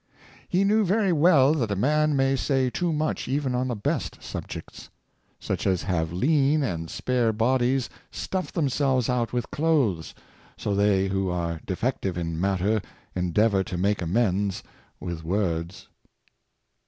He 0.49 0.63
knew 0.63 0.83
v^ery 0.83 1.13
well 1.13 1.53
that 1.53 1.69
a 1.69 1.75
man 1.75 2.15
may 2.15 2.35
say 2.35 2.71
too 2.71 2.91
much 2.91 3.27
even 3.27 3.53
on 3.53 3.67
the 3.67 3.75
best 3.75 4.17
subjects. 4.23 4.89
Such 5.39 5.67
as 5.67 5.83
have 5.83 6.11
lean 6.11 6.63
and 6.63 6.89
spare 6.89 7.31
bodies 7.31 7.87
stuff 8.09 8.51
themselves 8.51 9.09
out 9.09 9.31
with 9.31 9.51
clothes; 9.51 10.15
so 10.57 10.73
they 10.73 11.09
who 11.09 11.29
are 11.29 11.61
defective 11.67 12.17
in 12.17 12.41
matter 12.41 12.81
endeavor 13.13 13.63
to 13.65 13.77
make 13.77 14.01
amends 14.01 14.63
with 14.99 15.23
words." 15.23 15.87